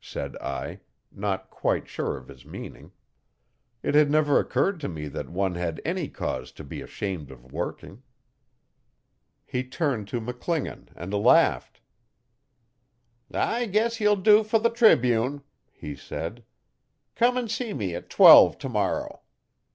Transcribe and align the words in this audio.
said 0.00 0.38
I, 0.38 0.80
not 1.12 1.50
quite 1.50 1.86
sure 1.86 2.16
of 2.16 2.28
his 2.28 2.46
meaning. 2.46 2.92
It 3.82 3.94
had 3.94 4.10
never 4.10 4.40
occurred 4.40 4.80
to 4.80 4.88
me 4.88 5.06
that 5.08 5.28
one 5.28 5.54
had 5.54 5.82
any 5.84 6.08
cause 6.08 6.50
to 6.52 6.64
be 6.64 6.80
ashamed 6.80 7.30
of 7.30 7.52
working. 7.52 8.02
He 9.44 9.62
turned 9.64 10.08
to 10.08 10.18
McClingan 10.22 10.88
and 10.96 11.12
laughed. 11.12 11.82
'I 13.30 13.66
guess 13.66 14.00
you'll 14.00 14.16
do 14.16 14.42
for 14.44 14.58
the 14.58 14.70
Tribune,' 14.70 15.42
he 15.70 15.94
said. 15.94 16.42
'Come 17.14 17.36
and 17.36 17.50
see 17.50 17.74
me 17.74 17.94
at 17.94 18.08
twelve 18.08 18.56
tomorrow. 18.56 19.20